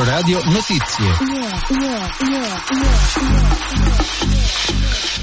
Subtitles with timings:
[0.00, 2.20] Controradio Notizie.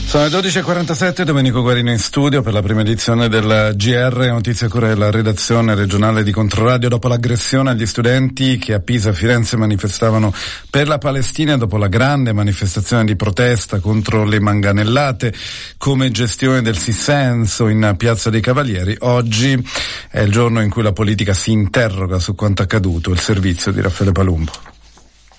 [0.08, 4.88] Sono le 12.47, Domenico Guarino in studio per la prima edizione del GR, notizie cura
[4.88, 10.32] della redazione regionale di Controradio dopo l'aggressione agli studenti che a Pisa e Firenze manifestavano
[10.70, 15.34] per la Palestina dopo la grande manifestazione di protesta contro le manganellate
[15.78, 18.96] come gestione del dissenso in Piazza dei Cavalieri.
[19.00, 19.62] Oggi
[20.10, 23.82] è il giorno in cui la politica si interroga su quanto accaduto, il servizio di
[23.82, 24.67] Raffaele Palumbo.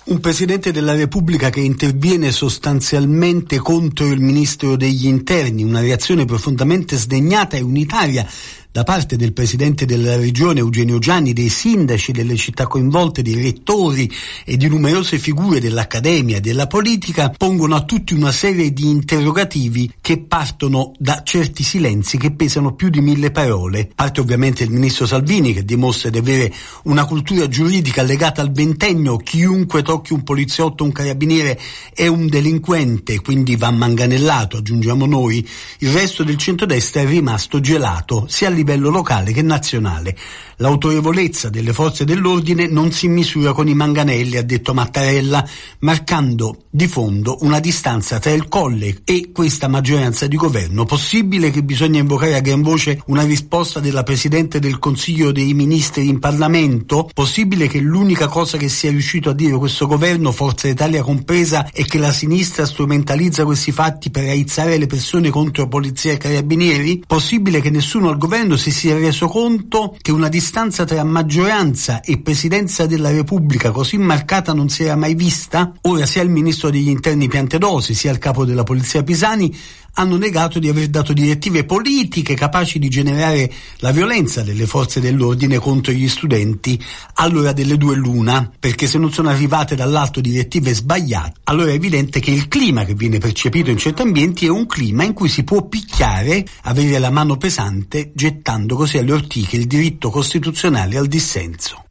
[0.09, 6.97] Un Presidente della Repubblica che interviene sostanzialmente contro il Ministro degli Interni, una reazione profondamente
[6.97, 8.27] sdegnata e unitaria
[8.71, 14.11] da parte del Presidente della Regione Eugenio Gianni, dei sindaci delle città coinvolte, dei rettori
[14.45, 19.91] e di numerose figure dell'Accademia e della politica, pongono a tutti una serie di interrogativi
[19.99, 23.89] che partono da certi silenzi che pesano più di mille parole.
[23.95, 29.17] Parte ovviamente il Ministro Salvini che dimostra di avere una cultura giuridica legata al ventennio,
[29.17, 31.59] chiunque tocchi un poliziotto o un carabiniere
[31.91, 35.47] è un delinquente, quindi va manganellato, aggiungiamo noi.
[35.79, 40.15] Il resto del centrodestra è rimasto gelato, sia livello locale che nazionale.
[40.57, 45.47] L'autorevolezza delle forze dell'ordine non si misura con i manganelli, ha detto Mattarella,
[45.79, 50.83] marcando di fondo una distanza tra il Colle e questa maggioranza di governo.
[50.83, 56.09] Possibile che bisogna invocare a gran voce una risposta della Presidente del Consiglio dei Ministri
[56.09, 57.09] in Parlamento?
[57.13, 61.85] Possibile che l'unica cosa che sia riuscito a dire questo governo, Forza Italia compresa, è
[61.85, 67.01] che la sinistra strumentalizza questi fatti per aizzare le persone contro polizia e carabinieri?
[67.07, 72.19] Possibile che nessuno al governo si sia reso conto che una distanza tra maggioranza e
[72.19, 75.73] Presidenza della Repubblica così marcata non si era mai vista?
[75.81, 79.55] Ora sia il Ministro degli Interni Piantedosi sia il Capo della Polizia Pisani
[79.99, 85.59] hanno negato di aver dato direttive politiche capaci di generare la violenza delle forze dell'ordine
[85.59, 86.81] contro gli studenti
[87.15, 92.21] all'ora delle due l'una, perché se non sono arrivate dall'alto direttive sbagliate, allora è evidente
[92.21, 95.43] che il clima che viene percepito in certi ambienti è un clima in cui si
[95.43, 101.88] può picchiare, avere la mano pesante, gettando così alle ortiche il diritto costituzionale al dissenso.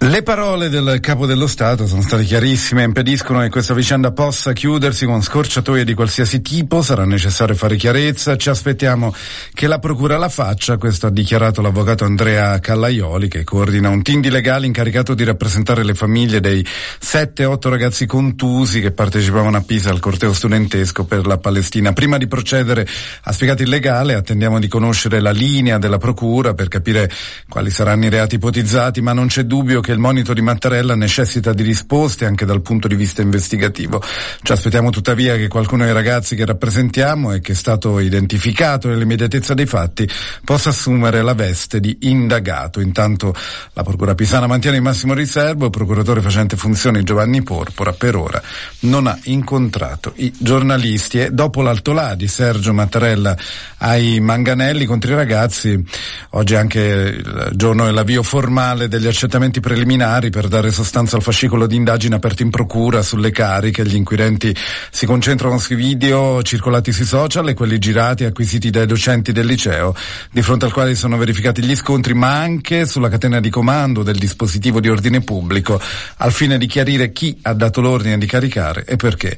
[0.00, 5.06] Le parole del capo dello Stato sono state chiarissime impediscono che questa vicenda possa chiudersi
[5.06, 9.12] con scorciatoie di qualsiasi tipo, sarà necessario fare chiarezza, ci aspettiamo
[9.52, 14.20] che la Procura la faccia, questo ha dichiarato l'avvocato Andrea Callaioli che coordina un team
[14.20, 19.90] di legali incaricato di rappresentare le famiglie dei 7-8 ragazzi contusi che partecipavano a Pisa
[19.90, 21.92] al corteo studentesco per la Palestina.
[21.92, 22.86] Prima di procedere,
[23.22, 27.10] ha spiegato il legale, attendiamo di conoscere la linea della Procura per capire
[27.48, 30.94] quali saranno i reati ipotizzati, ma non c'è dubbio che che il monito di Mattarella
[30.94, 34.02] necessita di risposte anche dal punto di vista investigativo.
[34.42, 39.54] Ci aspettiamo tuttavia che qualcuno dei ragazzi che rappresentiamo e che è stato identificato nell'immediatezza
[39.54, 40.06] dei fatti
[40.44, 42.80] possa assumere la veste di indagato.
[42.80, 43.34] Intanto
[43.72, 48.42] la Procura Pisana mantiene il massimo riservo, il procuratore facente funzioni Giovanni Porpora per ora
[48.80, 53.34] non ha incontrato i giornalisti e dopo l'altolà di Sergio Mattarella
[53.78, 55.82] ai manganelli contro i ragazzi,
[56.30, 61.66] oggi è anche il giorno dell'avvio formale degli accertamenti preliminari per dare sostanza al fascicolo
[61.66, 63.84] di indagine aperto in procura sulle cariche.
[63.84, 64.54] Gli inquirenti
[64.90, 69.46] si concentrano sui video circolati sui social e quelli girati e acquisiti dai docenti del
[69.46, 69.94] liceo,
[70.30, 74.18] di fronte al quale sono verificati gli scontri, ma anche sulla catena di comando del
[74.18, 75.80] dispositivo di ordine pubblico,
[76.18, 79.36] al fine di chiarire chi ha dato l'ordine di caricare e perché.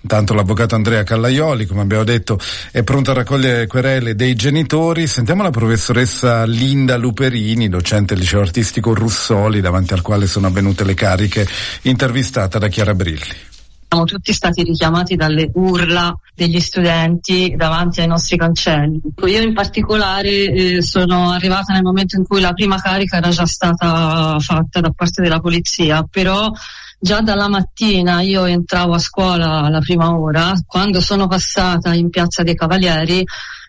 [0.00, 2.38] Intanto l'avvocato Andrea Callaioli, come abbiamo detto,
[2.70, 5.06] è pronto a raccogliere querele dei genitori.
[5.06, 10.46] Sentiamo la professoressa Linda Luperini, docente del liceo artistico Russoli, davanti davanti al quale sono
[10.46, 11.46] avvenute le cariche,
[11.82, 13.50] intervistata da Chiara Brilli.
[13.88, 19.00] Siamo tutti stati richiamati dalle urla degli studenti davanti ai nostri cancelli.
[19.26, 23.44] Io in particolare eh, sono arrivata nel momento in cui la prima carica era già
[23.44, 26.50] stata fatta da parte della polizia, però
[26.98, 32.42] già dalla mattina io entravo a scuola alla prima ora, quando sono passata in Piazza
[32.42, 33.22] dei Cavalieri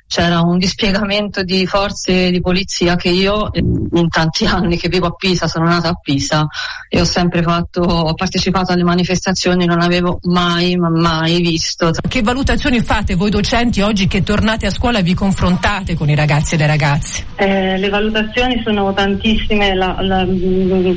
[0.08, 5.14] c'era un dispiegamento di forze di polizia che io in tanti anni che vivo a
[5.14, 6.48] Pisa, sono nata a Pisa
[6.88, 11.92] e ho sempre fatto, ho partecipato alle manifestazioni, non avevo mai, mai visto.
[12.08, 16.16] Che valutazioni fate voi docenti oggi che tornate a scuola e vi confrontate con i
[16.16, 17.26] ragazzi e le ragazze?
[17.36, 20.28] Eh, le valutazioni sono tantissime, la, la,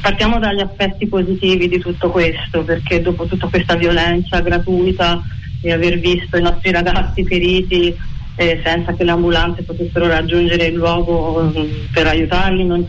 [0.01, 5.23] partiamo dagli aspetti positivi di tutto questo, perché dopo tutta questa violenza gratuita
[5.63, 7.95] e aver visto i nostri ragazzi feriti
[8.37, 12.87] eh, senza che le ambulanze potessero raggiungere il luogo mm, per aiutarli, non,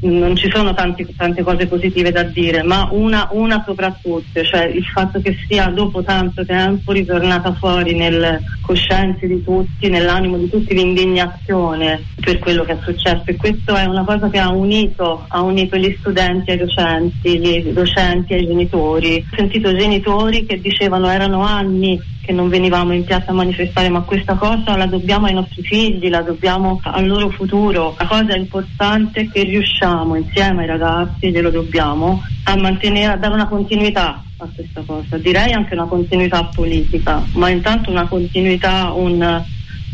[0.00, 4.84] non ci sono tanti, tante cose positive da dire, ma una, una soprattutto, cioè il
[4.84, 10.74] fatto che sia dopo tanto tempo ritornata fuori nelle coscienze di tutti, nell'animo di tutti
[10.74, 15.42] l'indignazione per quello che è successo e questo è una cosa che ha unito, ha
[15.42, 19.24] unito gli studenti ai docenti, gli docenti ai genitori.
[19.30, 24.00] Ho sentito genitori che dicevano erano anni che non venivamo in piazza a manifestare, ma
[24.00, 27.94] questa cosa la dobbiamo ai nostri figli, la dobbiamo al loro futuro.
[27.98, 33.34] La cosa importante è che riusciamo insieme ai ragazzi, glielo dobbiamo, a mantenere, a dare
[33.34, 35.16] una continuità a questa cosa.
[35.16, 39.44] Direi anche una continuità politica, ma intanto una continuità, un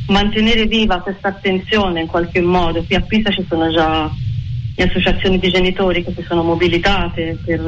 [0.08, 2.82] mantenere viva questa attenzione in qualche modo.
[2.82, 4.11] Qui a Pisa ci sono già
[4.74, 7.60] le associazioni di genitori che si sono mobilitate per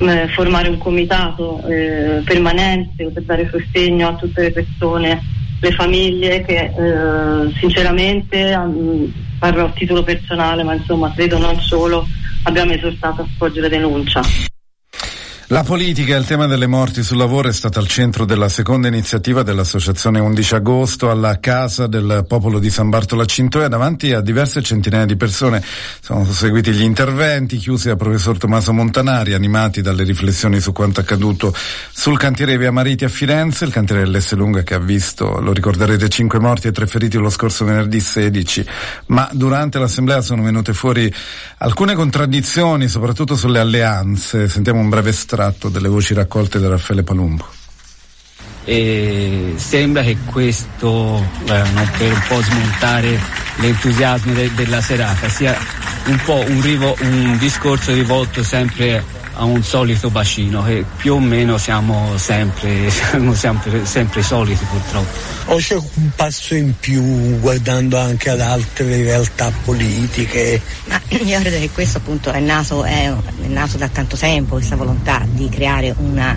[0.00, 5.22] eh, formare un comitato eh, permanente per dare sostegno a tutte le persone,
[5.60, 12.06] le famiglie che eh, sinceramente, um, parlo a titolo personale, ma insomma credo non solo,
[12.44, 14.20] abbiamo esortato a svolgere denuncia.
[15.50, 18.86] La politica e il tema delle morti sul lavoro è stata al centro della seconda
[18.86, 24.20] iniziativa dell'Associazione 11 agosto alla Casa del Popolo di San Bartolo a Cintoia davanti a
[24.20, 25.64] diverse centinaia di persone.
[26.02, 31.54] Sono seguiti gli interventi chiusi da professor Tommaso Montanari animati dalle riflessioni su quanto accaduto
[31.92, 36.10] sul cantiere Via Mariti a Firenze, il cantiere dell'S Lunga che ha visto, lo ricorderete,
[36.10, 38.66] 5 morti e 3 feriti lo scorso venerdì 16,
[39.06, 41.10] ma durante l'assemblea sono venute fuori
[41.56, 44.46] alcune contraddizioni, soprattutto sulle alleanze.
[44.46, 47.46] Sentiamo un breve estratto estratto delle voci raccolte da Raffaele Palumbo.
[48.64, 51.62] E sembra che questo, eh,
[51.96, 53.18] per un po' smontare
[53.56, 55.56] l'entusiasmo de- della serata, sia
[56.06, 59.04] un po' un, rivo- un discorso rivolto sempre
[59.38, 65.52] a un solito bacino che più o meno siamo sempre, siamo sempre, sempre soliti purtroppo.
[65.52, 70.60] O c'è un passo in più guardando anche ad altre realtà politiche?
[70.86, 74.76] Ma io credo che questo appunto è nato, è, è nato da tanto tempo, questa
[74.76, 76.36] volontà di creare una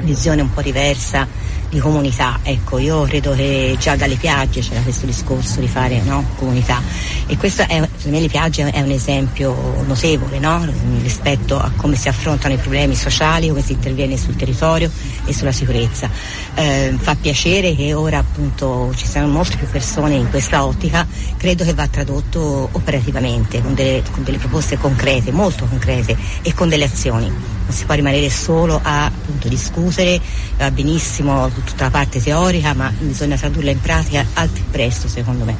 [0.00, 1.26] visione un po' diversa
[1.68, 2.38] di comunità.
[2.42, 6.80] Ecco, io credo che già dalle piagge c'era questo discorso di fare no, comunità
[7.26, 10.66] e questo è, per me le piagge è un esempio notevole no?
[11.02, 14.90] rispetto a come si affrontano i problemi sociali, come si interviene sul territorio
[15.24, 16.08] e sulla sicurezza.
[16.54, 21.06] Eh, fa piacere che ora appunto ci siano molte più persone in questa ottica,
[21.36, 26.68] credo che va tradotto operativamente con delle, con delle proposte concrete, molto concrete e con
[26.68, 30.18] delle azioni non si può rimanere solo a appunto, discutere,
[30.56, 35.44] va benissimo tutta la parte teorica, ma bisogna tradurla in pratica al più presto secondo
[35.44, 35.54] me.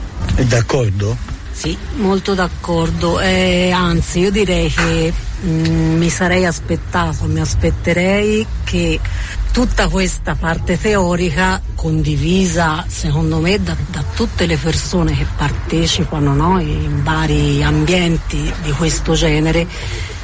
[0.46, 1.37] D'accordo?
[1.58, 8.46] Sì, molto d'accordo, eh, anzi io direi che mh, mm, mi sarei aspettato, mi aspetterei
[8.62, 9.00] che
[9.50, 16.60] tutta questa parte teorica condivisa secondo me da, da tutte le persone che partecipano no,
[16.60, 19.66] in vari ambienti di questo genere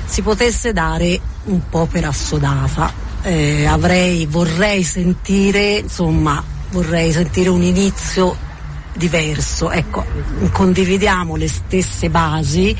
[0.04, 2.92] si potesse dare un po' per assodata.
[3.22, 6.40] Eh, avrei, vorrei sentire, insomma,
[6.70, 8.52] vorrei sentire un inizio
[8.94, 9.70] diverso.
[9.70, 10.04] Ecco,
[10.52, 12.76] condividiamo le stesse basi,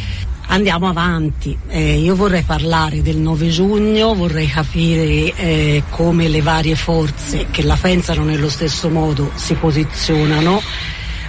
[0.47, 1.57] andiamo avanti.
[1.69, 7.63] Eh, io vorrei parlare del 9 giugno, vorrei capire eh, come le varie forze che
[7.63, 10.61] la pensano nello stesso modo si posizionano,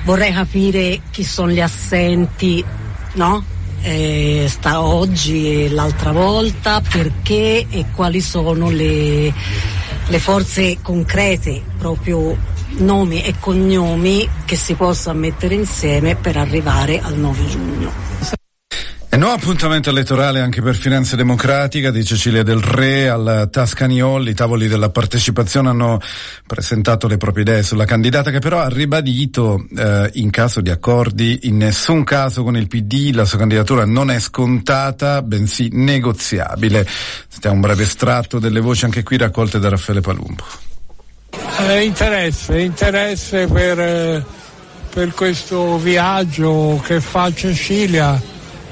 [0.04, 2.64] vorrei capire chi sono gli assenti,
[3.14, 3.54] no?
[3.86, 9.32] eh, sta oggi e l'altra volta, perché e quali sono le,
[10.08, 12.36] le forze concrete, proprio
[12.78, 18.44] nomi e cognomi che si possano mettere insieme per arrivare al 9 giugno.
[19.16, 24.28] E nuovo appuntamento elettorale anche per Finanza Democratica di Cecilia Del Re al Tascaniol.
[24.28, 26.02] I tavoli della partecipazione hanno
[26.46, 31.40] presentato le proprie idee sulla candidata che però ha ribadito eh, in caso di accordi
[31.44, 36.86] in nessun caso con il PD la sua candidatura non è scontata bensì negoziabile.
[37.30, 40.65] Sentiamo un breve estratto delle voci anche qui raccolte da Raffaele Palumbo.
[41.58, 44.26] Eh, interesse, interesse per, eh,
[44.94, 48.22] per questo viaggio che fa Cecilia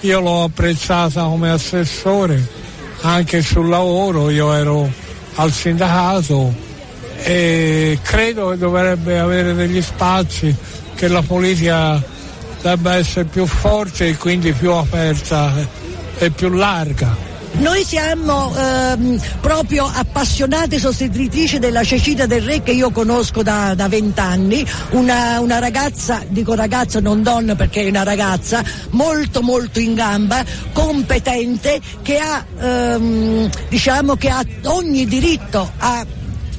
[0.02, 2.46] io l'ho apprezzata come assessore
[3.02, 4.92] anche sul lavoro, io ero
[5.36, 6.54] al sindacato
[7.24, 10.54] e credo che dovrebbe avere degli spazi,
[10.96, 12.02] che la politica
[12.62, 15.54] debba essere più forte e quindi più aperta
[16.18, 17.33] e più larga.
[17.56, 24.66] Noi siamo ehm, proprio appassionate sostenitrici della Cecilia del Re che io conosco da vent'anni,
[24.92, 30.44] una, una, ragazza, dico ragazza non donna perché è una ragazza, molto molto in gamba,
[30.74, 36.06] competente, che ha, ehm, diciamo, che ha ogni diritto a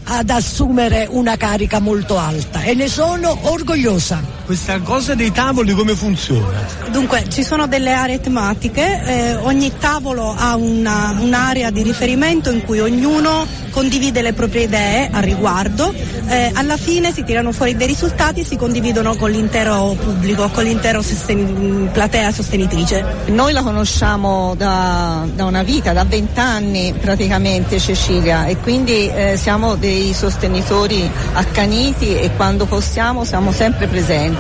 [0.07, 4.23] ad assumere una carica molto alta e ne sono orgogliosa.
[4.45, 6.67] Questa cosa dei tavoli come funziona?
[6.91, 12.63] Dunque ci sono delle aree tematiche, eh, ogni tavolo ha una, un'area di riferimento in
[12.63, 15.93] cui ognuno condivide le proprie idee a riguardo,
[16.29, 20.63] eh, alla fine si tirano fuori dei risultati e si condividono con l'intero pubblico, con
[20.63, 23.05] l'intera sosten- platea sostenitrice.
[23.27, 29.75] Noi la conosciamo da, da una vita, da vent'anni praticamente Cecilia e quindi eh, siamo
[29.75, 34.34] dei sostenitori accaniti e quando possiamo siamo sempre presenti.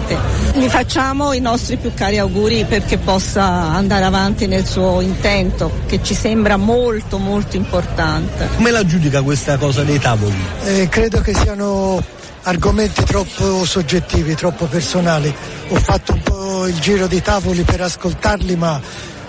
[0.54, 6.00] Gli facciamo i nostri più cari auguri perché possa andare avanti nel suo intento che
[6.02, 8.48] ci sembra molto molto importante.
[8.56, 10.36] Come la giudica questa cosa dei tavoli?
[10.64, 12.02] Eh, credo che siano
[12.42, 15.34] argomenti troppo soggettivi, troppo personali.
[15.68, 18.80] Ho fatto un po' il giro dei tavoli per ascoltarli, ma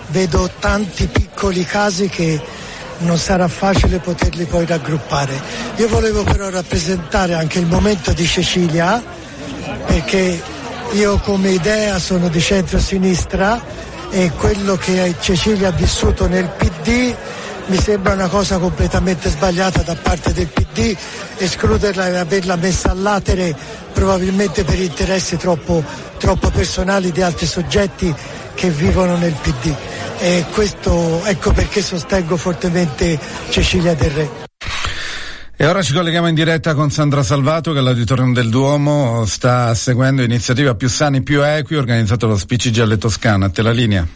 [0.08, 2.40] vedo tanti piccoli casi che
[2.98, 5.40] non sarà facile poterli poi raggruppare.
[5.76, 9.02] Io volevo però rappresentare anche il momento di Cecilia,
[9.86, 10.40] perché
[10.92, 13.60] io come idea sono di centro-sinistra
[14.10, 17.14] e quello che Cecilia ha vissuto nel PD
[17.66, 20.96] mi sembra una cosa completamente sbagliata da parte del PD,
[21.38, 23.54] escluderla e averla messa all'atere
[23.92, 25.82] probabilmente per interessi troppo,
[26.18, 28.14] troppo personali di altri soggetti
[28.54, 29.74] che vivono nel PD.
[30.18, 34.45] E questo ecco perché sostengo fortemente Cecilia Del Re.
[35.58, 40.22] E ora ci colleghiamo in diretta con Sandra Salvato che all'Auditorium del Duomo sta seguendo
[40.22, 43.46] iniziativa più sani, più equi organizzato lo Spicigelle Toscana.
[43.46, 44.06] A te la linea.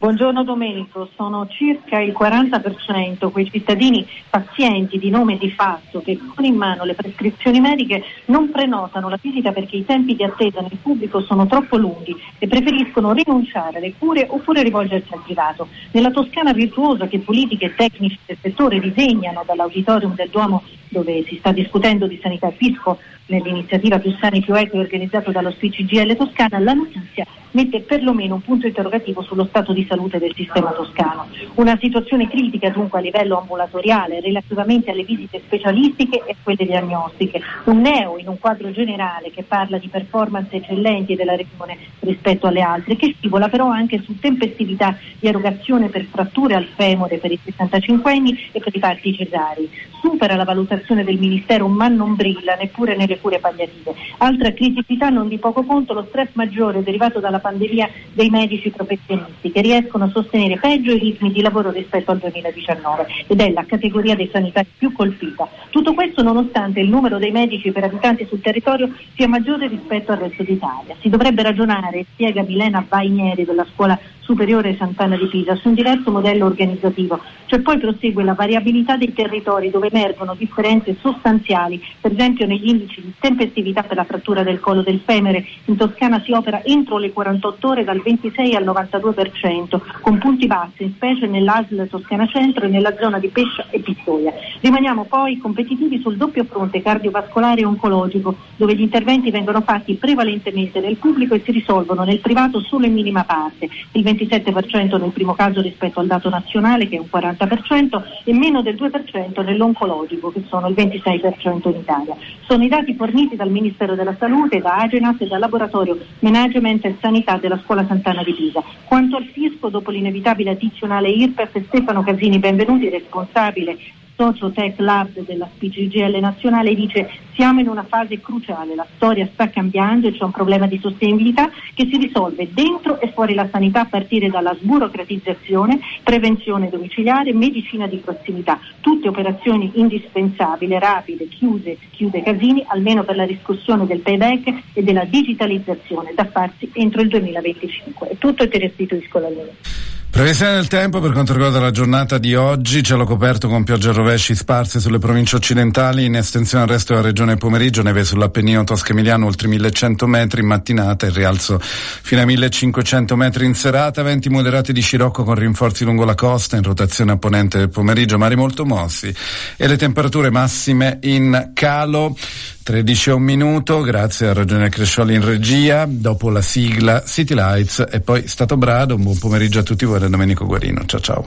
[0.00, 6.42] Buongiorno Domenico, sono circa il 40% quei cittadini pazienti di nome di fatto che con
[6.46, 10.78] in mano le prescrizioni mediche non prenotano la visita perché i tempi di attesa nel
[10.80, 15.68] pubblico sono troppo lunghi e preferiscono rinunciare alle cure oppure rivolgersi al privato.
[15.90, 21.36] Nella Toscana virtuosa che politiche e tecnici del settore disegnano dall'auditorium del Duomo dove si
[21.36, 26.58] sta discutendo di sanità e fisco nell'iniziativa Più Sani Più Equi organizzata dallo CGL Toscana,
[26.58, 31.28] la notizia mette perlomeno un punto interrogativo sullo stato di salute del sistema toscano.
[31.54, 37.40] Una situazione critica dunque a livello ambulatoriale relativamente alle visite specialistiche e quelle diagnostiche.
[37.64, 42.60] Un neo in un quadro generale che parla di performance eccellenti della regione rispetto alle
[42.62, 47.38] altre, che scivola però anche su tempestività di erogazione per fratture al femore per i
[47.42, 49.70] 65 anni e per i parti cesari.
[50.00, 53.94] Supera la valutazione del Ministero ma non brilla neppure nelle cure palliative.
[54.18, 59.50] Altra criticità non di poco conto lo stress maggiore derivato dalla pandemia dei medici professionisti
[59.50, 63.64] che riescono a sostenere peggio i ritmi di lavoro rispetto al 2019 ed è la
[63.64, 65.48] categoria dei sanitari più colpita.
[65.70, 70.18] Tutto questo nonostante il numero dei medici per abitanti sul territorio sia maggiore rispetto al
[70.18, 70.94] resto d'Italia.
[71.00, 76.10] Si dovrebbe ragionare, spiega Milena Bainieri della scuola superiore Sant'Anna di Pisa, su un diverso
[76.10, 82.46] modello organizzativo, cioè poi prosegue la variabilità dei territori dove emergono differenze sostanziali, per esempio
[82.46, 86.62] negli indici di tempestività per la frattura del collo del femere, in Toscana si opera
[86.64, 92.26] entro le 48 ore dal 26 al 92%, con punti bassi, in specie nell'ASL Toscana
[92.26, 94.32] Centro e nella zona di Pescia e Pistoia.
[94.60, 100.80] Rimaniamo poi competitivi sul doppio fronte cardiovascolare e oncologico, dove gli interventi vengono fatti prevalentemente
[100.80, 103.68] nel pubblico e si risolvono nel privato solo in minima parte.
[103.92, 108.60] Il 27% nel primo caso rispetto al dato nazionale che è un 40% e meno
[108.62, 112.16] del 2% nell'oncologico che sono il 26% in Italia.
[112.46, 116.96] Sono i dati forniti dal Ministero della Salute, da Agenas e dal Laboratorio Management e
[117.00, 118.62] Sanità della Scuola Sant'Anna di Pisa.
[118.84, 123.78] Quanto al fisco, dopo l'inevitabile addizionale IRPEF, Stefano Casini, benvenuti, responsabile
[124.20, 129.48] socio Tech Lab della PGGL nazionale dice siamo in una fase cruciale, la storia sta
[129.48, 133.80] cambiando e c'è un problema di sostenibilità che si risolve dentro e fuori la sanità
[133.80, 142.22] a partire dalla sburocratizzazione, prevenzione domiciliare, medicina di prossimità, tutte operazioni indispensabili, rapide, chiuse, chiude
[142.22, 148.08] Casini, almeno per la riscossione del payback e della digitalizzazione da farsi entro il 2025.
[148.08, 149.98] È tutto e ti restituisco la linea.
[150.10, 153.92] Previsione del tempo per quanto riguarda la giornata di oggi, cielo coperto con piogge e
[153.92, 159.24] rovesci sparse sulle province occidentali, in estensione al resto della regione pomeriggio, neve sull'Appennino tosco-emiliano
[159.24, 164.72] oltre 1100 metri in mattinata e rialzo fino a 1500 metri in serata, venti moderati
[164.72, 168.66] di scirocco con rinforzi lungo la costa, in rotazione a ponente del pomeriggio, mari molto
[168.66, 169.14] mossi
[169.56, 172.16] e le temperature massime in calo.
[172.62, 177.84] 13 a un minuto, grazie a Ragione Crescioli in regia, dopo la sigla City Lights
[177.90, 181.26] e poi Stato Brado, un buon pomeriggio a tutti voi da Domenico Guarino, ciao ciao.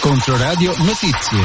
[0.00, 1.38] Controradio Notizie.